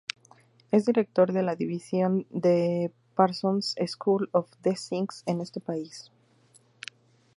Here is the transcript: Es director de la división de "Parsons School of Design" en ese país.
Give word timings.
Es 0.71 0.85
director 0.87 1.31
de 1.31 1.43
la 1.43 1.55
división 1.55 2.25
de 2.31 2.91
"Parsons 3.13 3.75
School 3.85 4.29
of 4.31 4.49
Design" 4.63 5.05
en 5.27 5.41
ese 5.41 5.59
país. 5.59 6.11